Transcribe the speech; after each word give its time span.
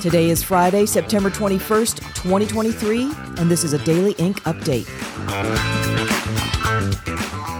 Today 0.00 0.30
is 0.30 0.42
Friday, 0.42 0.86
September 0.86 1.28
21st, 1.28 1.98
2023, 2.14 3.12
and 3.36 3.50
this 3.50 3.64
is 3.64 3.74
a 3.74 3.78
Daily 3.84 4.12
Ink 4.12 4.40
update. 4.44 4.86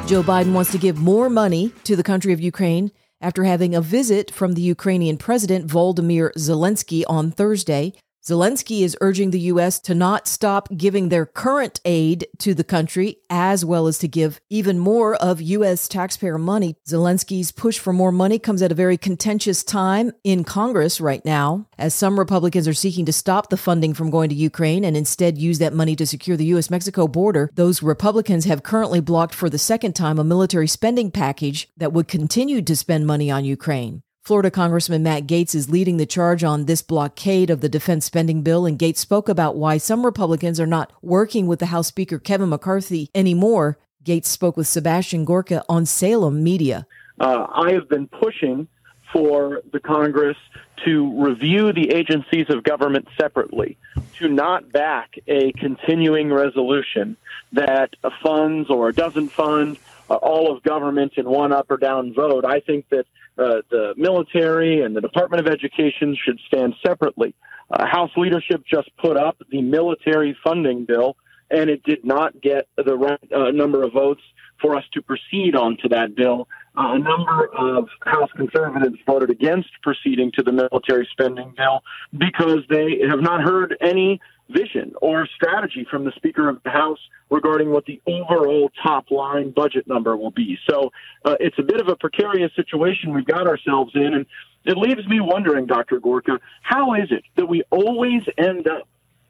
Joe 0.09 0.23
Biden 0.23 0.55
wants 0.55 0.73
to 0.73 0.79
give 0.79 0.97
more 0.97 1.29
money 1.29 1.73
to 1.85 1.95
the 1.95 2.03
country 2.03 2.33
of 2.33 2.41
Ukraine 2.41 2.91
after 3.21 3.45
having 3.45 3.75
a 3.75 3.83
visit 3.83 4.31
from 4.31 4.55
the 4.55 4.63
Ukrainian 4.63 5.19
President 5.19 5.67
Volodymyr 5.67 6.33
Zelensky 6.39 7.05
on 7.07 7.31
Thursday. 7.31 7.93
Zelensky 8.23 8.83
is 8.83 8.99
urging 9.01 9.31
the 9.31 9.41
U.S. 9.41 9.81
to 9.81 9.95
not 9.95 10.29
stop 10.29 10.69
giving 10.77 11.09
their 11.09 11.25
current 11.25 11.81
aid 11.87 12.27
to 12.39 12.53
the 12.53 12.63
country, 12.63 13.17
as 13.31 13.65
well 13.65 13.87
as 13.87 13.99
to 13.99 14.09
give 14.09 14.43
even 14.51 14.79
more 14.79 15.15
of 15.15 15.41
U.S. 15.41 15.89
taxpayer 15.89 16.37
money. 16.37 16.77
Zelensky's 16.87 17.51
push 17.51 17.79
for 17.79 17.95
more 17.95 18.13
money 18.13 18.39
comes 18.39 18.61
at 18.61 18.73
a 18.73 18.75
very 18.75 18.99
contentious 18.99 19.65
time 19.65 20.13
in 20.23 20.45
Congress 20.45 21.01
right 21.01 21.25
now, 21.25 21.67
as 21.79 21.95
some 21.95 22.19
Republicans 22.19 22.69
are 22.69 22.75
seeking 22.75 23.07
to 23.07 23.13
stop 23.13 23.49
the 23.49 23.57
funding 23.57 23.95
from 23.95 24.11
going 24.11 24.29
to 24.29 24.35
Ukraine 24.35 24.85
and 24.85 24.99
instead 24.99 25.39
use 25.39 25.59
that 25.59 25.73
money 25.73 25.97
to 25.97 26.07
secure 26.07 26.37
the 26.37 26.47
U.S. 26.47 26.69
Mexico 26.69 27.09
border. 27.09 27.51
Those 27.55 27.83
Republicans 27.83 28.45
have 28.45 28.63
currently 28.63 29.01
blocked 29.01 29.35
for 29.35 29.49
the 29.49 29.59
second 29.59 29.95
time 29.95 30.19
a 30.19 30.25
military 30.25 30.69
spending 30.69 31.11
package 31.11 31.69
that 31.79 31.95
would 31.95 32.07
continue 32.07 32.61
to 32.61 32.77
spend 32.77 33.07
money 33.07 33.31
on 33.31 33.47
Ukraine. 33.47 34.03
Florida 34.23 34.51
Congressman 34.51 35.03
Matt 35.03 35.27
Gaetz 35.27 35.55
is 35.55 35.71
leading 35.71 35.97
the 35.97 36.05
charge 36.05 36.45
on 36.45 36.67
this 36.67 36.83
blockade 36.83 37.49
of 37.49 37.63
the 37.63 37.71
defense 37.71 38.05
spending 38.05 38.43
bill, 38.43 38.67
and 38.67 38.79
Gaetz 38.79 38.99
spoke 38.99 39.29
about 39.29 39.57
why 39.57 39.79
some 39.79 40.05
Republicans 40.05 40.61
are 40.61 40.67
not 40.67 40.93
working 41.01 41.47
with 41.47 41.59
the 41.59 41.67
House 41.67 41.89
Speaker 41.89 42.19
Kevin 42.19 42.51
McCarthy 42.51 43.09
anymore. 43.15 43.79
Gaetz 44.05 44.27
spoke 44.27 44.59
with 44.59 44.67
Sebastian 44.67 45.25
Gorka 45.25 45.65
on 45.69 45.87
Salem 45.87 46.45
Media. 46.45 46.87
Uh, 47.19 47.47
I 47.51 47.73
have 47.73 47.89
been 47.89 48.09
pushing 48.09 48.69
for 49.11 49.63
the 49.73 49.81
Congress 49.81 50.37
to 50.85 51.23
review 51.23 51.73
the 51.73 51.91
agencies 51.91 52.47
of 52.51 52.63
government 52.63 53.09
separately, 53.19 53.79
to 54.19 54.29
not 54.29 54.71
back 54.71 55.15
a 55.27 55.53
continuing 55.53 56.33
resolution 56.33 57.17
that 57.53 57.95
funds 58.23 58.69
or 58.71 58.93
doesn't 58.93 59.31
fund 59.31 59.79
uh, 60.09 60.15
all 60.15 60.55
of 60.55 60.63
government 60.63 61.15
in 61.17 61.29
one 61.29 61.53
up 61.53 61.71
or 61.71 61.79
down 61.79 62.13
vote. 62.15 62.45
I 62.45 62.61
think 62.61 62.89
that 62.91 63.07
uh, 63.41 63.63
the 63.71 63.95
military 63.97 64.83
and 64.83 64.95
the 64.95 65.01
Department 65.01 65.47
of 65.47 65.53
Education 65.53 66.17
should 66.25 66.39
stand 66.47 66.75
separately. 66.85 67.35
Uh, 67.71 67.87
House 67.87 68.11
leadership 68.17 68.63
just 68.71 68.91
put 68.99 69.17
up 69.17 69.37
the 69.51 69.63
military 69.63 70.37
funding 70.45 70.85
bill, 70.85 71.17
and 71.51 71.71
it 71.71 71.83
did 71.85 72.05
not 72.05 72.41
get 72.41 72.69
the 72.77 72.97
right 72.97 73.33
uh, 73.35 73.51
number 73.51 73.83
of 73.83 73.93
votes 73.93 74.23
for 74.61 74.77
us 74.77 74.85
to 74.93 75.01
proceed 75.01 75.57
on 75.57 75.77
to 75.79 75.89
that 75.89 76.15
bill. 76.15 76.49
Uh, 76.77 76.95
a 76.95 76.99
number 76.99 77.49
of 77.57 77.89
House 78.05 78.31
conservatives 78.37 78.97
voted 79.07 79.31
against 79.31 79.71
proceeding 79.83 80.31
to 80.33 80.43
the 80.43 80.53
military 80.53 81.09
spending 81.11 81.53
bill 81.57 81.83
because 82.17 82.61
they 82.69 83.01
have 83.09 83.21
not 83.21 83.41
heard 83.41 83.77
any 83.81 84.21
vision 84.51 84.93
or 85.01 85.27
strategy 85.35 85.87
from 85.91 86.05
the 86.05 86.13
Speaker 86.17 86.49
of 86.49 86.63
the 86.63 86.71
House 86.71 86.99
regarding 87.31 87.71
what 87.71 87.85
the 87.87 88.01
overall 88.07 88.71
top 88.83 89.11
line 89.11 89.51
budget 89.51 89.87
number 89.87 90.17
will 90.17 90.31
be. 90.31 90.59
So 90.69 90.91
uh, 91.25 91.37
it's 91.41 91.59
a 91.59 91.63
bit 91.63 91.81
of 91.81 91.89
a 91.89 91.97
precarious 91.97 92.53
situation 92.57 93.15
we've 93.15 93.27
got 93.27 93.47
ourselves 93.47 93.93
in. 93.95 94.15
And 94.15 94.27
it 94.65 94.77
leaves 94.77 95.07
me 95.07 95.21
wondering, 95.21 95.67
Dr. 95.67 96.01
Gorka, 96.01 96.39
how 96.63 96.95
is 96.95 97.11
it 97.11 97.25
that 97.37 97.47
we 97.47 97.63
always 97.71 98.23
end 98.37 98.69
up 98.69 98.89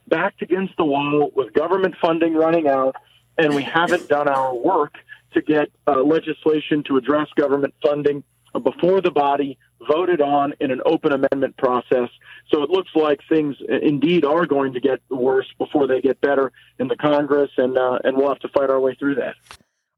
backed 0.08 0.42
against 0.42 0.76
the 0.76 0.84
wall 0.84 1.30
with 1.34 1.52
government 1.52 1.94
funding 2.00 2.34
running 2.34 2.66
out 2.66 2.96
and 3.38 3.54
we 3.54 3.62
haven't 3.62 4.08
done 4.08 4.28
our 4.28 4.54
work 4.54 4.94
to 5.32 5.40
get 5.40 5.70
uh, 5.86 6.02
legislation 6.02 6.82
to 6.84 6.96
address 6.96 7.28
government 7.36 7.74
funding 7.82 8.24
before 8.58 9.00
the 9.00 9.10
body 9.10 9.58
voted 9.86 10.20
on 10.20 10.54
in 10.60 10.70
an 10.70 10.80
open 10.84 11.12
amendment 11.12 11.56
process. 11.56 12.08
So 12.50 12.62
it 12.62 12.70
looks 12.70 12.90
like 12.94 13.20
things 13.28 13.56
uh, 13.70 13.78
indeed 13.78 14.24
are 14.24 14.46
going 14.46 14.72
to 14.74 14.80
get 14.80 15.00
worse 15.08 15.46
before 15.58 15.86
they 15.86 16.00
get 16.00 16.20
better 16.20 16.52
in 16.78 16.88
the 16.88 16.96
Congress, 16.96 17.50
and 17.56 17.78
uh, 17.78 17.98
and 18.04 18.16
we'll 18.16 18.28
have 18.28 18.40
to 18.40 18.48
fight 18.48 18.70
our 18.70 18.80
way 18.80 18.94
through 18.94 19.16
that. 19.16 19.34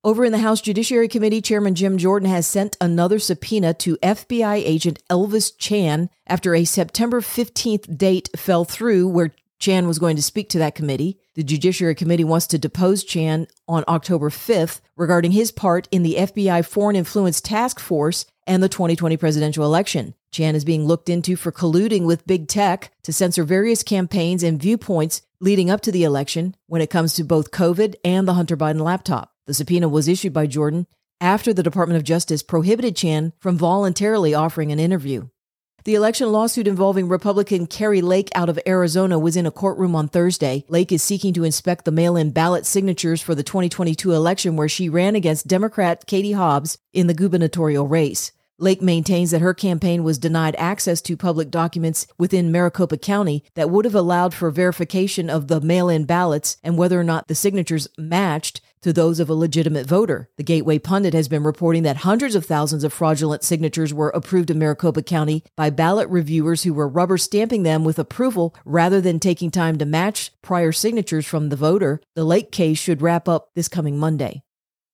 Over 0.04 0.24
in 0.24 0.32
the 0.32 0.38
House 0.38 0.60
Judiciary 0.60 1.06
Committee, 1.06 1.40
Chairman 1.40 1.76
Jim 1.76 1.96
Jordan 1.96 2.28
has 2.28 2.44
sent 2.44 2.76
another 2.80 3.20
subpoena 3.20 3.72
to 3.74 3.96
FBI 3.98 4.56
agent 4.56 4.98
Elvis 5.08 5.52
Chan 5.56 6.10
after 6.26 6.56
a 6.56 6.64
September 6.64 7.20
15th 7.20 7.96
date 7.96 8.28
fell 8.36 8.64
through 8.64 9.06
where 9.06 9.32
Chan 9.62 9.86
was 9.86 10.00
going 10.00 10.16
to 10.16 10.22
speak 10.22 10.48
to 10.50 10.58
that 10.58 10.74
committee. 10.74 11.20
The 11.36 11.44
Judiciary 11.44 11.94
Committee 11.94 12.24
wants 12.24 12.48
to 12.48 12.58
depose 12.58 13.04
Chan 13.04 13.46
on 13.68 13.84
October 13.86 14.28
5th 14.28 14.80
regarding 14.96 15.30
his 15.30 15.52
part 15.52 15.86
in 15.92 16.02
the 16.02 16.16
FBI 16.16 16.66
Foreign 16.66 16.96
Influence 16.96 17.40
Task 17.40 17.78
Force 17.78 18.26
and 18.44 18.60
the 18.60 18.68
2020 18.68 19.16
presidential 19.16 19.64
election. 19.64 20.14
Chan 20.32 20.56
is 20.56 20.64
being 20.64 20.84
looked 20.84 21.08
into 21.08 21.36
for 21.36 21.52
colluding 21.52 22.06
with 22.06 22.26
big 22.26 22.48
tech 22.48 22.90
to 23.04 23.12
censor 23.12 23.44
various 23.44 23.84
campaigns 23.84 24.42
and 24.42 24.60
viewpoints 24.60 25.22
leading 25.38 25.70
up 25.70 25.80
to 25.82 25.92
the 25.92 26.02
election 26.02 26.56
when 26.66 26.82
it 26.82 26.90
comes 26.90 27.14
to 27.14 27.22
both 27.22 27.52
COVID 27.52 27.94
and 28.04 28.26
the 28.26 28.34
Hunter 28.34 28.56
Biden 28.56 28.80
laptop. 28.80 29.32
The 29.46 29.54
subpoena 29.54 29.88
was 29.88 30.08
issued 30.08 30.32
by 30.32 30.48
Jordan 30.48 30.88
after 31.20 31.54
the 31.54 31.62
Department 31.62 31.98
of 31.98 32.02
Justice 32.02 32.42
prohibited 32.42 32.96
Chan 32.96 33.32
from 33.38 33.58
voluntarily 33.58 34.34
offering 34.34 34.72
an 34.72 34.80
interview. 34.80 35.28
The 35.84 35.96
election 35.96 36.30
lawsuit 36.30 36.68
involving 36.68 37.08
Republican 37.08 37.66
Kari 37.66 38.02
Lake 38.02 38.30
out 38.36 38.48
of 38.48 38.56
Arizona 38.68 39.18
was 39.18 39.36
in 39.36 39.46
a 39.46 39.50
courtroom 39.50 39.96
on 39.96 40.06
Thursday. 40.06 40.64
Lake 40.68 40.92
is 40.92 41.02
seeking 41.02 41.34
to 41.34 41.42
inspect 41.42 41.84
the 41.84 41.90
mail 41.90 42.14
in 42.14 42.30
ballot 42.30 42.66
signatures 42.66 43.20
for 43.20 43.34
the 43.34 43.42
2022 43.42 44.12
election 44.12 44.54
where 44.54 44.68
she 44.68 44.88
ran 44.88 45.16
against 45.16 45.48
Democrat 45.48 46.06
Katie 46.06 46.32
Hobbs 46.32 46.78
in 46.92 47.08
the 47.08 47.14
gubernatorial 47.14 47.88
race. 47.88 48.30
Lake 48.58 48.80
maintains 48.80 49.32
that 49.32 49.40
her 49.40 49.54
campaign 49.54 50.04
was 50.04 50.18
denied 50.18 50.54
access 50.56 51.00
to 51.00 51.16
public 51.16 51.50
documents 51.50 52.06
within 52.16 52.52
Maricopa 52.52 52.96
County 52.96 53.42
that 53.56 53.68
would 53.68 53.84
have 53.84 53.96
allowed 53.96 54.34
for 54.34 54.52
verification 54.52 55.28
of 55.28 55.48
the 55.48 55.60
mail 55.60 55.88
in 55.88 56.04
ballots 56.04 56.58
and 56.62 56.78
whether 56.78 57.00
or 57.00 57.02
not 57.02 57.26
the 57.26 57.34
signatures 57.34 57.88
matched 57.98 58.60
to 58.82 58.92
those 58.92 59.20
of 59.20 59.30
a 59.30 59.34
legitimate 59.34 59.86
voter. 59.86 60.28
The 60.36 60.42
Gateway 60.42 60.78
Pundit 60.78 61.14
has 61.14 61.28
been 61.28 61.44
reporting 61.44 61.82
that 61.84 61.98
hundreds 61.98 62.34
of 62.34 62.44
thousands 62.44 62.84
of 62.84 62.92
fraudulent 62.92 63.42
signatures 63.42 63.94
were 63.94 64.10
approved 64.10 64.50
in 64.50 64.58
Maricopa 64.58 65.02
County 65.02 65.44
by 65.56 65.70
ballot 65.70 66.08
reviewers 66.08 66.62
who 66.62 66.74
were 66.74 66.88
rubber 66.88 67.18
stamping 67.18 67.62
them 67.62 67.84
with 67.84 67.98
approval 67.98 68.54
rather 68.64 69.00
than 69.00 69.18
taking 69.18 69.50
time 69.50 69.78
to 69.78 69.84
match 69.84 70.32
prior 70.42 70.72
signatures 70.72 71.26
from 71.26 71.48
the 71.48 71.56
voter. 71.56 72.00
The 72.14 72.24
Lake 72.24 72.52
case 72.52 72.78
should 72.78 73.02
wrap 73.02 73.28
up 73.28 73.50
this 73.54 73.68
coming 73.68 73.98
Monday. 73.98 74.42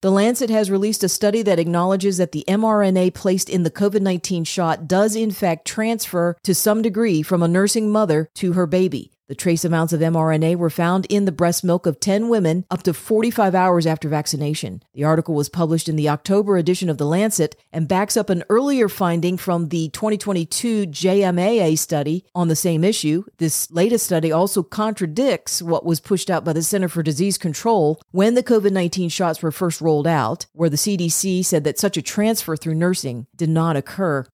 The 0.00 0.12
Lancet 0.12 0.48
has 0.50 0.70
released 0.70 1.02
a 1.02 1.08
study 1.08 1.42
that 1.42 1.58
acknowledges 1.58 2.18
that 2.18 2.30
the 2.30 2.44
mRNA 2.46 3.14
placed 3.14 3.50
in 3.50 3.64
the 3.64 3.70
COVID 3.70 4.00
19 4.00 4.44
shot 4.44 4.86
does, 4.86 5.16
in 5.16 5.32
fact, 5.32 5.66
transfer 5.66 6.36
to 6.44 6.54
some 6.54 6.82
degree 6.82 7.20
from 7.20 7.42
a 7.42 7.48
nursing 7.48 7.90
mother 7.90 8.28
to 8.36 8.52
her 8.52 8.68
baby. 8.68 9.10
The 9.28 9.34
trace 9.34 9.62
amounts 9.62 9.92
of 9.92 10.00
mRNA 10.00 10.56
were 10.56 10.70
found 10.70 11.04
in 11.10 11.26
the 11.26 11.32
breast 11.32 11.62
milk 11.62 11.84
of 11.84 12.00
10 12.00 12.30
women 12.30 12.64
up 12.70 12.82
to 12.84 12.94
45 12.94 13.54
hours 13.54 13.86
after 13.86 14.08
vaccination. 14.08 14.82
The 14.94 15.04
article 15.04 15.34
was 15.34 15.50
published 15.50 15.86
in 15.86 15.96
the 15.96 16.08
October 16.08 16.56
edition 16.56 16.88
of 16.88 16.96
The 16.96 17.04
Lancet 17.04 17.54
and 17.70 17.86
backs 17.86 18.16
up 18.16 18.30
an 18.30 18.42
earlier 18.48 18.88
finding 18.88 19.36
from 19.36 19.68
the 19.68 19.90
2022 19.90 20.86
JAMA 20.86 21.76
study 21.76 22.24
on 22.34 22.48
the 22.48 22.56
same 22.56 22.82
issue. 22.82 23.24
This 23.36 23.70
latest 23.70 24.06
study 24.06 24.32
also 24.32 24.62
contradicts 24.62 25.60
what 25.60 25.84
was 25.84 26.00
pushed 26.00 26.30
out 26.30 26.42
by 26.42 26.54
the 26.54 26.62
Center 26.62 26.88
for 26.88 27.02
Disease 27.02 27.36
Control 27.36 28.00
when 28.12 28.32
the 28.34 28.42
COVID 28.42 28.72
19 28.72 29.10
shots 29.10 29.42
were 29.42 29.52
first 29.52 29.82
rolled 29.82 30.06
out, 30.06 30.46
where 30.54 30.70
the 30.70 30.76
CDC 30.76 31.44
said 31.44 31.64
that 31.64 31.78
such 31.78 31.98
a 31.98 32.02
transfer 32.02 32.56
through 32.56 32.74
nursing 32.74 33.26
did 33.36 33.50
not 33.50 33.76
occur. 33.76 34.24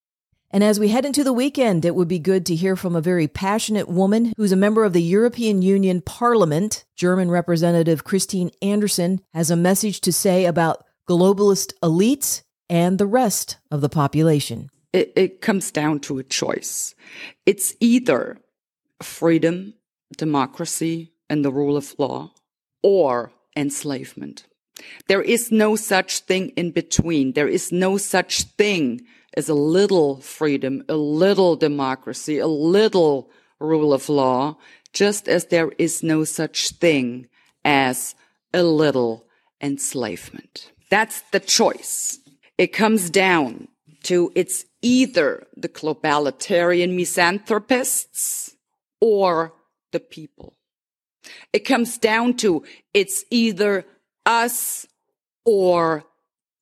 And 0.55 0.63
as 0.63 0.79
we 0.79 0.87
head 0.87 1.05
into 1.05 1.25
the 1.25 1.33
weekend, 1.33 1.85
it 1.85 1.97
would 1.97 2.07
be 2.07 2.21
good 2.21 2.47
to 2.47 2.55
hear 2.55 2.77
from 2.77 2.95
a 2.95 3.01
very 3.01 3.27
passionate 3.27 3.89
woman 3.89 4.33
who's 4.37 4.53
a 4.53 4.57
member 4.57 4.85
of 4.85 4.93
the 4.93 5.03
European 5.03 5.63
Union 5.63 6.01
Parliament. 6.01 6.85
German 6.95 7.29
Representative 7.29 8.05
Christine 8.05 8.53
Anderson 8.63 9.21
has 9.33 9.51
a 9.51 9.57
message 9.57 10.01
to 10.03 10.13
say 10.13 10.45
about 10.45 10.85
globalist 11.11 11.73
elites 11.83 12.43
and 12.71 12.99
the 12.99 13.07
rest 13.07 13.57
of 13.73 13.81
the 13.81 13.89
population. 13.89 14.71
It, 14.93 15.13
it 15.17 15.41
comes 15.41 15.73
down 15.73 15.99
to 16.01 16.21
a 16.21 16.23
choice. 16.23 16.95
It's 17.47 17.75
either 17.81 18.39
freedom, 19.03 19.75
democracy, 20.17 21.15
and 21.29 21.45
the 21.45 21.51
rule 21.51 21.77
of 21.77 21.97
law, 21.99 22.33
or 22.81 23.33
enslavement. 23.57 24.47
There 25.09 25.23
is 25.23 25.51
no 25.51 25.75
such 25.75 26.21
thing 26.21 26.51
in 26.51 26.71
between. 26.71 27.33
There 27.33 27.49
is 27.49 27.73
no 27.73 27.97
such 27.97 28.43
thing 28.43 29.01
as 29.37 29.49
a 29.49 29.55
little 29.55 30.21
freedom, 30.21 30.85
a 30.89 30.97
little 30.97 31.57
democracy, 31.57 32.39
a 32.39 32.47
little 32.47 33.31
rule 33.59 33.93
of 33.93 34.09
law, 34.09 34.57
just 34.93 35.29
as 35.29 35.47
there 35.47 35.73
is 35.79 36.03
no 36.03 36.25
such 36.25 36.71
thing 36.71 37.29
as 37.65 38.15
a 38.53 38.63
little 38.63 39.27
enslavement. 39.61 40.71
That's 40.91 41.23
the 41.33 41.41
choice. 41.41 42.19
It 42.57 42.69
comes 42.69 43.11
down 43.11 43.69
to 44.05 44.31
it's 44.35 44.65
either 44.83 45.47
the 45.57 45.69
globalitarian 45.69 46.95
misanthropists 46.95 48.55
or 49.01 49.55
the 49.93 50.01
people. 50.01 50.55
It 51.53 51.61
comes 51.61 51.99
down 51.99 52.35
to 52.39 52.65
it's 52.93 53.25
either 53.31 53.87
us 54.27 54.87
or 55.45 56.05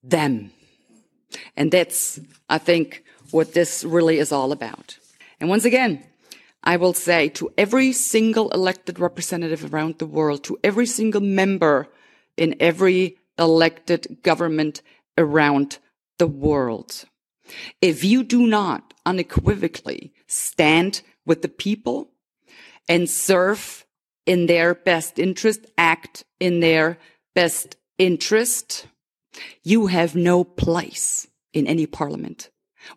them. 0.03 0.53
And 1.56 1.70
that's, 1.70 2.20
I 2.49 2.58
think, 2.58 3.05
what 3.31 3.55
this 3.55 3.84
really 3.84 4.19
is 4.19 4.32
all 4.32 4.52
about. 4.52 4.99
And 5.40 5.49
once 5.49 5.64
again, 5.64 6.05
I 6.64 6.76
will 6.76 6.94
say 6.94 7.29
to 7.31 7.52
every 7.58 7.93
single 7.93 8.50
elected 8.50 8.99
representative 8.99 9.73
around 9.73 9.99
the 9.99 10.06
world, 10.06 10.44
to 10.44 10.58
every 10.62 10.87
single 10.87 11.20
member 11.20 11.88
in 12.37 12.55
every 12.61 13.17
elected 13.38 14.19
government 14.23 14.82
around 15.19 15.79
the 16.19 16.26
world. 16.26 17.05
If 17.81 18.05
you 18.05 18.23
do 18.23 18.46
not 18.46 18.94
unequivocally 19.05 20.12
stand 20.26 21.02
with 21.26 21.43
the 21.43 21.49
people 21.49 22.11
and 22.88 23.11
serve 23.11 23.84
in 24.25 24.46
their 24.46 24.75
best 24.75 25.19
interest, 25.19 25.67
act 25.76 26.25
in 26.38 26.61
their 26.61 26.99
best 27.34 27.76
interest, 27.99 28.87
you 29.62 29.87
have 29.87 30.14
no 30.14 30.44
place 30.44 31.26
in 31.52 31.67
any 31.67 31.87
parliament 31.87 32.50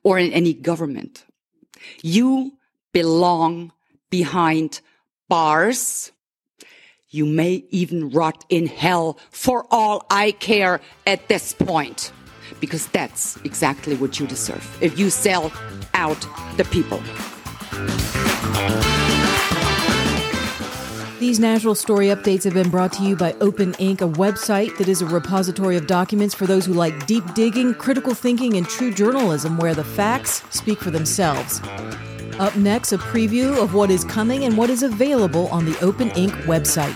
or 0.04 0.18
in 0.20 0.32
any 0.32 0.54
government. 0.54 1.26
You 2.02 2.54
belong 2.92 3.72
behind 4.10 4.82
bars. 5.28 6.12
You 7.10 7.26
may 7.26 7.66
even 7.70 8.10
rot 8.10 8.46
in 8.50 8.68
hell 8.68 9.18
for 9.30 9.66
all 9.72 10.06
I 10.10 10.32
care 10.32 10.82
at 11.06 11.28
this 11.28 11.54
point. 11.54 12.12
Because 12.60 12.88
that's 12.88 13.38
exactly 13.44 13.96
what 13.96 14.20
you 14.20 14.28
deserve 14.28 14.78
if 14.82 14.98
you 14.98 15.10
sell 15.10 15.52
out 15.94 16.26
the 16.58 16.64
people. 16.66 17.02
These 21.26 21.40
national 21.40 21.74
story 21.74 22.10
updates 22.10 22.44
have 22.44 22.54
been 22.54 22.70
brought 22.70 22.94
to 22.94 23.04
you 23.04 23.16
by 23.16 23.34
Open 23.42 23.74
Ink, 23.80 24.02
a 24.02 24.08
website 24.08 24.78
that 24.78 24.88
is 24.88 25.02
a 25.02 25.08
repository 25.08 25.76
of 25.76 25.88
documents 25.88 26.36
for 26.36 26.46
those 26.46 26.68
who 26.68 26.74
like 26.74 27.08
deep 27.08 27.24
digging, 27.34 27.74
critical 27.74 28.14
thinking, 28.14 28.58
and 28.58 28.70
true 28.70 28.94
journalism 28.94 29.58
where 29.58 29.74
the 29.74 29.84
facts 29.84 30.44
speak 30.52 30.80
for 30.80 30.92
themselves. 30.92 31.64
Up 32.38 32.56
next, 32.56 32.92
a 32.94 33.00
preview 33.00 33.58
of 33.60 33.74
what 33.74 33.90
is 33.90 34.04
coming 34.04 34.44
and 34.44 34.56
what 34.56 34.70
is 34.70 34.84
available 34.84 35.48
on 35.48 35.66
the 35.66 35.76
Open 35.80 36.12
Ink 36.12 36.32
website. 36.44 36.94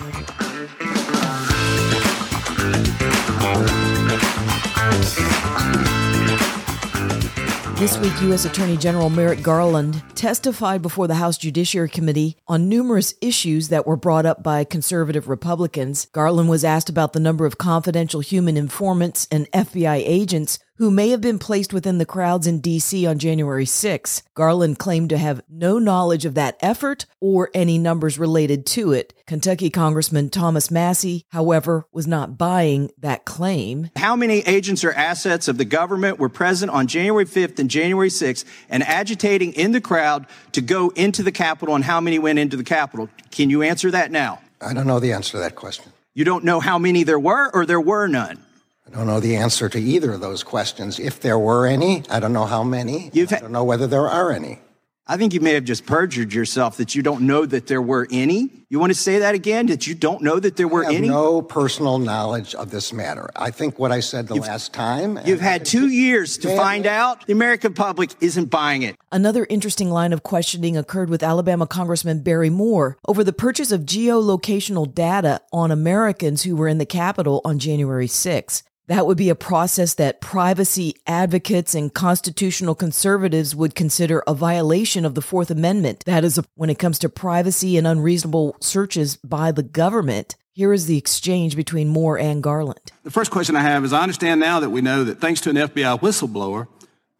This 7.80 7.98
week, 7.98 8.22
U.S. 8.24 8.44
Attorney 8.44 8.76
General 8.76 9.10
Merrick 9.10 9.42
Garland 9.42 10.04
testified 10.14 10.82
before 10.82 11.08
the 11.08 11.16
House 11.16 11.38
Judiciary 11.38 11.88
Committee 11.88 12.36
on 12.46 12.68
numerous 12.68 13.14
issues 13.22 13.70
that 13.70 13.88
were 13.88 13.96
brought 13.96 14.26
up 14.26 14.44
by 14.44 14.66
conservative 14.66 15.30
Republicans. 15.30 16.08
Garland 16.12 16.50
was 16.50 16.66
asked 16.66 16.90
about 16.90 17.14
the 17.14 17.22
number 17.22 17.46
of 17.46 17.58
confidential 17.58 18.20
human 18.20 18.58
informants 18.58 19.30
and 19.32 19.50
FBI 19.52 20.04
agents 20.06 20.60
who 20.80 20.90
may 20.90 21.10
have 21.10 21.20
been 21.20 21.38
placed 21.38 21.74
within 21.74 21.98
the 21.98 22.06
crowds 22.06 22.48
in 22.48 22.62
D.C. 22.62 23.06
on 23.06 23.20
January 23.20 23.66
6. 23.66 24.24
Garland 24.34 24.80
claimed 24.80 25.10
to 25.10 25.18
have 25.18 25.42
no 25.50 25.78
knowledge 25.78 26.24
of 26.24 26.36
that 26.36 26.58
effort 26.62 27.06
or 27.20 27.52
any 27.54 27.78
numbers 27.78 28.18
related 28.18 28.66
to 28.66 28.94
it. 28.94 29.14
Kentucky 29.28 29.70
Congressman 29.70 30.30
Thomas 30.30 30.72
Massie, 30.72 31.26
however, 31.32 31.86
was 31.92 32.08
not 32.08 32.38
buying 32.38 32.90
that 32.98 33.26
claim. 33.26 33.90
How 33.98 34.16
many 34.16 34.40
agents 34.40 34.86
or 34.86 34.94
assets 34.94 35.50
of 35.50 35.58
the 35.58 35.66
government 35.66 36.18
were 36.18 36.30
present 36.30 36.72
on 36.72 36.88
January 36.88 37.26
5th 37.26 37.60
and 37.60 37.70
January 37.70 38.10
6th 38.10 38.46
and 38.70 38.82
agitating 38.84 39.52
in 39.54 39.74
the 39.74 39.82
crowd 39.82 40.28
to 40.54 40.62
go 40.62 40.90
into 40.92 41.24
the 41.24 41.32
Capitol 41.34 41.76
and 41.76 41.84
how 41.84 42.00
many 42.00 42.20
went 42.20 42.40
into 42.40 42.56
the 42.56 42.64
Capitol? 42.64 43.10
Can 43.32 43.50
you 43.50 43.64
answer 43.64 43.92
that 43.92 44.12
now? 44.12 44.40
I 44.62 44.74
don't 44.74 44.88
know 44.88 45.02
the 45.02 45.12
answer 45.12 45.34
to 45.34 45.40
that 45.40 45.56
question. 45.56 45.92
You 46.14 46.24
don't 46.24 46.46
know 46.46 46.62
how 46.62 46.80
many 46.80 47.04
there 47.04 47.20
were 47.20 47.52
or 47.54 47.66
there 47.66 47.82
were 47.82 48.08
none? 48.08 48.46
I 48.92 48.98
don't 48.98 49.08
know 49.08 49.20
the 49.20 49.36
answer 49.36 49.70
to 49.70 49.80
either 49.80 50.14
of 50.14 50.22
those 50.22 50.44
questions. 50.44 51.00
If 51.00 51.20
there 51.20 51.38
were 51.38 51.68
any, 51.68 52.04
I 52.10 52.20
don't 52.20 52.34
know 52.34 52.46
how 52.46 52.64
many. 52.64 53.12
You've 53.14 53.32
I 53.32 53.40
don't 53.40 53.52
know 53.52 53.64
whether 53.64 53.86
there 53.86 54.08
are 54.08 54.32
any. 54.32 54.60
I 55.06 55.18
think 55.18 55.34
you 55.34 55.42
may 55.42 55.54
have 55.54 55.64
just 55.64 55.88
perjured 55.88 56.34
yourself 56.34 56.78
that 56.78 56.94
you 56.94 57.02
don't 57.02 57.22
know 57.22 57.44
that 57.44 57.66
there 57.66 57.82
were 57.82 58.08
any. 58.12 58.52
You 58.70 58.80
want 58.80 58.92
to 58.92 59.00
say 59.00 59.20
that 59.20 59.34
again? 59.34 59.66
That 59.66 59.88
you 59.88 59.96
don't 59.96 60.22
know 60.22 60.40
that 60.40 60.56
there 60.56 60.68
were 60.68 60.84
I 60.84 60.92
have 60.92 60.96
any? 60.96 61.08
No 61.08 61.42
personal 61.42 61.98
knowledge 61.98 62.54
of 62.54 62.70
this 62.70 62.94
matter. 62.94 63.30
I 63.36 63.50
think 63.50 63.80
what 63.80 63.92
I 63.92 64.02
said 64.02 64.28
the 64.28 64.36
you've, 64.36 64.46
last 64.46 64.72
time. 64.72 65.20
You've 65.26 65.42
had 65.42 65.66
two 65.66 65.90
years 65.90 66.38
to 66.40 66.56
find 66.56 66.86
out. 66.86 67.26
The 67.26 67.34
American 67.34 67.74
public 67.74 68.12
isn't 68.22 68.52
buying 68.52 68.84
it. 68.84 68.98
Another 69.12 69.48
interesting 69.50 69.90
line 69.90 70.14
of 70.14 70.22
questioning 70.22 70.78
occurred 70.78 71.10
with 71.10 71.24
Alabama 71.24 71.66
Congressman 71.66 72.22
Barry 72.22 72.52
Moore 72.52 72.98
over 73.08 73.24
the 73.24 73.34
purchase 73.34 73.72
of 73.72 73.82
geolocational 73.82 74.94
data 74.94 75.42
on 75.52 75.72
Americans 75.72 76.44
who 76.44 76.56
were 76.56 76.68
in 76.68 76.78
the 76.78 76.86
Capitol 76.86 77.42
on 77.44 77.58
January 77.58 78.08
6. 78.08 78.62
That 78.90 79.06
would 79.06 79.20
be 79.20 79.30
a 79.30 79.36
process 79.36 79.94
that 79.94 80.20
privacy 80.20 80.96
advocates 81.06 81.76
and 81.76 81.94
constitutional 81.94 82.74
conservatives 82.74 83.56
would 83.56 83.76
consider 83.76 84.24
a 84.26 84.34
violation 84.34 85.06
of 85.06 85.14
the 85.14 85.22
Fourth 85.22 85.52
Amendment. 85.52 86.04
That 86.08 86.26
is, 86.26 86.42
when 86.56 86.72
it 86.72 86.80
comes 86.80 86.98
to 87.00 87.10
privacy 87.10 87.78
and 87.78 87.86
unreasonable 87.86 88.58
searches 88.62 89.18
by 89.18 89.52
the 89.52 89.62
government. 89.62 90.36
Here 90.54 90.74
is 90.74 90.88
the 90.88 90.98
exchange 90.98 91.56
between 91.56 91.88
Moore 91.88 92.18
and 92.18 92.42
Garland. 92.42 92.92
The 93.04 93.12
first 93.12 93.30
question 93.30 93.56
I 93.56 93.62
have 93.62 93.86
is 93.86 93.94
I 93.94 94.02
understand 94.02 94.42
now 94.42 94.60
that 94.60 94.72
we 94.72 94.82
know 94.82 95.04
that 95.04 95.22
thanks 95.22 95.40
to 95.42 95.52
an 95.52 95.56
FBI 95.56 96.00
whistleblower, 96.00 96.68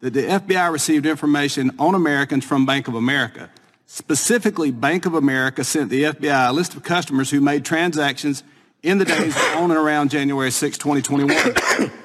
that 0.00 0.12
the 0.12 0.24
FBI 0.24 0.72
received 0.72 1.06
information 1.06 1.70
on 1.78 1.94
Americans 1.94 2.44
from 2.44 2.66
Bank 2.66 2.88
of 2.88 2.96
America. 2.96 3.48
Specifically, 3.86 4.72
Bank 4.72 5.06
of 5.06 5.14
America 5.14 5.62
sent 5.62 5.88
the 5.88 6.02
FBI 6.02 6.48
a 6.48 6.52
list 6.52 6.74
of 6.74 6.82
customers 6.82 7.30
who 7.30 7.40
made 7.40 7.64
transactions 7.64 8.42
in 8.82 8.98
the 8.98 9.04
days 9.04 9.36
on 9.56 9.70
and 9.70 9.78
around 9.78 10.10
January 10.10 10.50
6, 10.50 10.78
2021. 10.78 11.90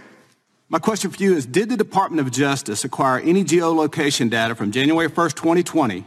My 0.69 0.79
question 0.79 1.11
for 1.11 1.21
you 1.21 1.35
is, 1.35 1.45
did 1.45 1.69
the 1.69 1.77
Department 1.77 2.25
of 2.25 2.33
Justice 2.33 2.83
acquire 2.83 3.19
any 3.19 3.43
geolocation 3.43 4.29
data 4.29 4.55
from 4.55 4.71
January 4.71 5.09
1st, 5.09 5.35
2020 5.35 6.05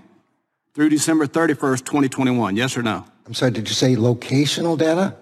through 0.74 0.88
December 0.88 1.26
31st, 1.26 1.84
2021? 1.84 2.56
Yes 2.56 2.76
or 2.76 2.82
no? 2.82 3.04
I'm 3.26 3.34
sorry, 3.34 3.52
did 3.52 3.68
you 3.68 3.74
say 3.74 3.94
locational 3.94 4.76
data? 4.76 5.14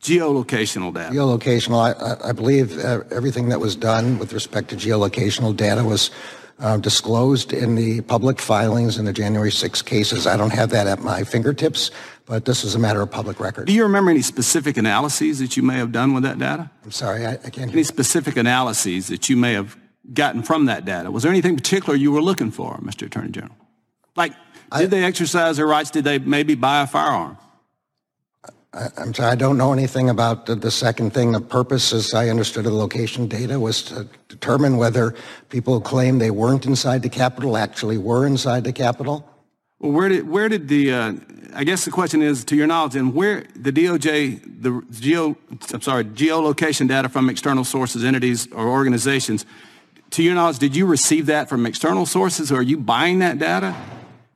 Geolocational 0.00 0.94
data. 0.94 1.12
Geolocational. 1.12 1.80
I, 1.80 2.28
I 2.28 2.32
believe 2.32 2.78
uh, 2.78 3.00
everything 3.10 3.48
that 3.48 3.58
was 3.58 3.74
done 3.74 4.18
with 4.18 4.32
respect 4.32 4.70
to 4.70 4.76
geolocational 4.76 5.56
data 5.56 5.82
was 5.82 6.12
uh, 6.60 6.76
disclosed 6.76 7.52
in 7.52 7.74
the 7.74 8.00
public 8.02 8.40
filings 8.40 8.98
in 8.98 9.04
the 9.04 9.12
January 9.12 9.52
6 9.52 9.82
cases. 9.82 10.26
I 10.26 10.36
don't 10.36 10.52
have 10.52 10.70
that 10.70 10.86
at 10.86 11.00
my 11.00 11.24
fingertips, 11.24 11.90
but 12.26 12.44
this 12.44 12.64
is 12.64 12.74
a 12.74 12.78
matter 12.78 13.00
of 13.00 13.10
public 13.10 13.38
record. 13.40 13.66
Do 13.66 13.72
you 13.72 13.84
remember 13.84 14.10
any 14.10 14.22
specific 14.22 14.76
analyses 14.76 15.38
that 15.38 15.56
you 15.56 15.62
may 15.62 15.74
have 15.74 15.92
done 15.92 16.14
with 16.14 16.24
that 16.24 16.38
data? 16.38 16.70
I'm 16.84 16.90
sorry, 16.90 17.26
I, 17.26 17.32
I 17.32 17.50
can't. 17.50 17.72
Any 17.72 17.84
specific 17.84 18.36
analyses 18.36 19.06
that 19.08 19.28
you 19.28 19.36
may 19.36 19.52
have 19.52 19.76
gotten 20.12 20.42
from 20.42 20.66
that 20.66 20.84
data? 20.84 21.10
Was 21.10 21.22
there 21.22 21.32
anything 21.32 21.56
particular 21.56 21.96
you 21.96 22.12
were 22.12 22.22
looking 22.22 22.50
for, 22.50 22.78
Mr. 22.78 23.06
Attorney 23.06 23.30
General? 23.30 23.56
Like, 24.16 24.32
did 24.32 24.38
I, 24.72 24.86
they 24.86 25.04
exercise 25.04 25.58
their 25.58 25.66
rights? 25.66 25.90
Did 25.90 26.04
they 26.04 26.18
maybe 26.18 26.54
buy 26.54 26.82
a 26.82 26.86
firearm? 26.86 27.38
I, 28.78 29.02
am 29.02 29.12
sorry, 29.12 29.32
I 29.32 29.34
don't 29.34 29.58
know 29.58 29.72
anything 29.72 30.08
about 30.08 30.46
the, 30.46 30.54
the, 30.54 30.70
second 30.70 31.12
thing. 31.12 31.32
The 31.32 31.40
purpose, 31.40 31.92
as 31.92 32.14
I 32.14 32.28
understood 32.28 32.64
of 32.64 32.72
the 32.72 32.78
location 32.78 33.26
data, 33.26 33.58
was 33.58 33.82
to 33.84 34.08
determine 34.28 34.76
whether 34.76 35.14
people 35.48 35.74
who 35.74 35.80
claim 35.80 36.18
they 36.18 36.30
weren't 36.30 36.64
inside 36.64 37.02
the 37.02 37.08
Capitol 37.08 37.56
actually 37.56 37.98
were 37.98 38.24
inside 38.24 38.62
the 38.62 38.72
Capitol. 38.72 39.28
Well, 39.80 39.92
where 39.92 40.08
did 40.08 40.28
where 40.28 40.48
did 40.48 40.68
the 40.68 40.92
uh, 40.92 41.12
I 41.54 41.64
guess 41.64 41.84
the 41.84 41.90
question 41.90 42.22
is, 42.22 42.44
to 42.46 42.56
your 42.56 42.66
knowledge, 42.66 42.94
and 42.94 43.14
where 43.14 43.44
the 43.56 43.72
DOJ, 43.72 44.62
the 44.62 44.82
geo, 44.90 45.36
I'm 45.72 45.80
sorry, 45.80 46.04
geolocation 46.04 46.86
data 46.86 47.08
from 47.08 47.30
external 47.30 47.64
sources, 47.64 48.04
entities, 48.04 48.46
or 48.52 48.68
organizations, 48.68 49.46
to 50.10 50.22
your 50.22 50.34
knowledge, 50.34 50.58
did 50.58 50.76
you 50.76 50.86
receive 50.86 51.26
that 51.26 51.48
from 51.48 51.66
external 51.66 52.06
sources, 52.06 52.52
or 52.52 52.56
are 52.56 52.62
you 52.62 52.76
buying 52.76 53.20
that 53.20 53.38
data? 53.38 53.74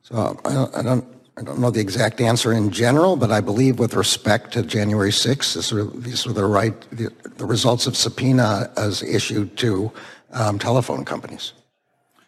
So 0.02 0.40
I 0.44 0.52
don't, 0.52 0.76
I 0.76 0.82
don't 0.82 1.21
I 1.36 1.42
don't 1.42 1.60
know 1.60 1.70
the 1.70 1.80
exact 1.80 2.20
answer 2.20 2.52
in 2.52 2.70
general, 2.70 3.16
but 3.16 3.30
I 3.30 3.40
believe 3.40 3.78
with 3.78 3.94
respect 3.94 4.52
to 4.52 4.62
January 4.62 5.10
6th, 5.10 6.02
these 6.02 6.26
were, 6.26 6.32
the 6.32 6.44
right, 6.44 6.78
the, 6.90 7.10
the, 7.36 7.46
results 7.46 7.86
of 7.86 7.96
subpoena 7.96 8.70
as 8.76 9.02
issued 9.02 9.56
to 9.58 9.90
um, 10.32 10.58
telephone 10.58 11.06
companies. 11.06 11.54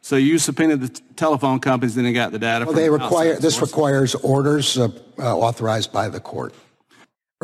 So 0.01 0.17
you 0.17 0.39
subpoenaed 0.39 0.81
the 0.81 0.89
t- 0.89 1.03
telephone 1.17 1.61
companies, 1.61 1.95
then 1.95 2.05
they 2.05 2.15
got 2.15 2.33
the 2.33 2.39
data. 2.39 2.65
Well, 2.65 2.75
they 2.75 2.91
require 2.91 3.37
this 3.37 3.61
requires 3.61 4.15
orders 4.17 4.79
uh, 4.79 4.89
uh, 5.19 5.37
authorized 5.37 5.93
by 5.93 6.09
the 6.09 6.21
court. 6.21 6.55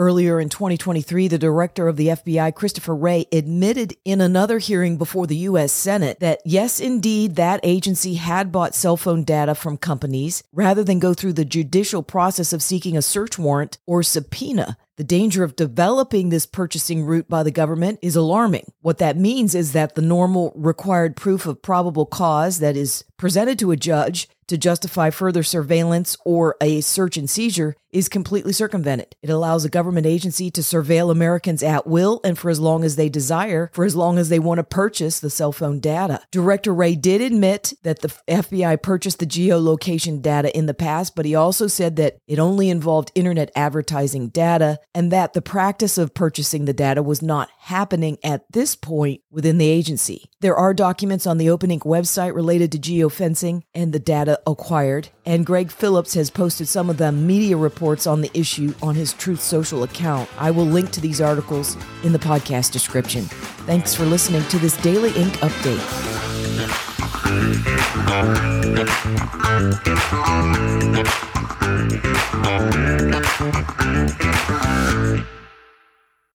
Earlier 0.00 0.40
in 0.40 0.48
2023, 0.48 1.28
the 1.28 1.36
director 1.36 1.86
of 1.86 1.98
the 1.98 2.06
FBI, 2.06 2.54
Christopher 2.54 2.96
Wray, 2.96 3.26
admitted 3.30 3.98
in 4.02 4.22
another 4.22 4.58
hearing 4.58 4.96
before 4.96 5.26
the 5.26 5.36
U.S. 5.36 5.72
Senate 5.72 6.20
that 6.20 6.40
yes, 6.42 6.80
indeed, 6.80 7.36
that 7.36 7.60
agency 7.62 8.14
had 8.14 8.50
bought 8.50 8.74
cell 8.74 8.96
phone 8.96 9.24
data 9.24 9.54
from 9.54 9.76
companies 9.76 10.42
rather 10.54 10.82
than 10.82 11.00
go 11.00 11.12
through 11.12 11.34
the 11.34 11.44
judicial 11.44 12.02
process 12.02 12.54
of 12.54 12.62
seeking 12.62 12.96
a 12.96 13.02
search 13.02 13.38
warrant 13.38 13.76
or 13.84 14.02
subpoena. 14.02 14.78
The 14.96 15.04
danger 15.04 15.44
of 15.44 15.56
developing 15.56 16.30
this 16.30 16.46
purchasing 16.46 17.04
route 17.04 17.28
by 17.28 17.42
the 17.42 17.50
government 17.50 17.98
is 18.00 18.16
alarming. 18.16 18.72
What 18.80 18.98
that 18.98 19.18
means 19.18 19.54
is 19.54 19.72
that 19.72 19.96
the 19.96 20.02
normal 20.02 20.52
required 20.56 21.14
proof 21.14 21.44
of 21.44 21.60
probable 21.60 22.06
cause 22.06 22.58
that 22.60 22.74
is 22.74 23.04
presented 23.18 23.58
to 23.58 23.70
a 23.70 23.76
judge 23.76 24.28
to 24.50 24.58
justify 24.58 25.10
further 25.10 25.44
surveillance 25.44 26.16
or 26.24 26.56
a 26.60 26.80
search 26.80 27.16
and 27.16 27.30
seizure 27.30 27.76
is 27.92 28.08
completely 28.08 28.52
circumvented. 28.52 29.16
It 29.22 29.30
allows 29.30 29.64
a 29.64 29.70
government 29.70 30.06
agency 30.06 30.50
to 30.52 30.60
surveil 30.60 31.10
Americans 31.10 31.62
at 31.62 31.86
will 31.86 32.20
and 32.24 32.38
for 32.38 32.50
as 32.50 32.60
long 32.60 32.84
as 32.84 32.96
they 32.96 33.08
desire, 33.08 33.70
for 33.72 33.84
as 33.84 33.96
long 33.96 34.18
as 34.18 34.28
they 34.28 34.38
want 34.38 34.58
to 34.58 34.64
purchase 34.64 35.20
the 35.20 35.30
cell 35.30 35.52
phone 35.52 35.80
data. 35.80 36.20
Director 36.30 36.72
Wray 36.72 36.94
did 36.94 37.20
admit 37.20 37.72
that 37.82 38.00
the 38.00 38.08
FBI 38.28 38.80
purchased 38.82 39.18
the 39.18 39.26
geolocation 39.26 40.22
data 40.22 40.56
in 40.56 40.66
the 40.66 40.74
past, 40.74 41.16
but 41.16 41.26
he 41.26 41.34
also 41.34 41.66
said 41.66 41.96
that 41.96 42.18
it 42.26 42.38
only 42.38 42.70
involved 42.70 43.12
internet 43.14 43.50
advertising 43.56 44.28
data 44.28 44.78
and 44.94 45.10
that 45.10 45.32
the 45.32 45.42
practice 45.42 45.98
of 45.98 46.14
purchasing 46.14 46.64
the 46.64 46.72
data 46.72 47.02
was 47.02 47.22
not 47.22 47.50
happening 47.58 48.18
at 48.22 48.44
this 48.52 48.76
point 48.76 49.20
within 49.30 49.58
the 49.58 49.68
agency. 49.68 50.30
There 50.40 50.56
are 50.56 50.74
documents 50.74 51.26
on 51.26 51.38
the 51.38 51.50
Open 51.50 51.70
Ink 51.70 51.82
website 51.82 52.34
related 52.34 52.72
to 52.72 52.78
geofencing 52.78 53.62
and 53.74 53.92
the 53.92 53.98
data 53.98 54.39
acquired, 54.46 55.08
and 55.24 55.46
Greg 55.46 55.70
Phillips 55.70 56.14
has 56.14 56.30
posted 56.30 56.68
some 56.68 56.90
of 56.90 56.96
the 56.96 57.12
media 57.12 57.56
reports 57.56 58.06
on 58.06 58.20
the 58.20 58.30
issue 58.34 58.74
on 58.82 58.94
his 58.94 59.12
Truth 59.12 59.40
Social 59.40 59.82
account. 59.82 60.28
I 60.38 60.50
will 60.50 60.66
link 60.66 60.90
to 60.92 61.00
these 61.00 61.20
articles 61.20 61.76
in 62.02 62.12
the 62.12 62.18
podcast 62.18 62.72
description. 62.72 63.24
Thanks 63.66 63.94
for 63.94 64.04
listening 64.04 64.42
to 64.44 64.58
this 64.58 64.76
Daily 64.78 65.10
Ink 65.12 65.34
update. 65.38 65.80